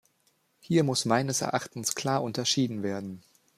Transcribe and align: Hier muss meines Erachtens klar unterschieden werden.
Hier 0.61 0.83
muss 0.83 1.05
meines 1.05 1.41
Erachtens 1.41 1.93
klar 1.93 2.23
unterschieden 2.23 2.81
werden. 2.81 3.21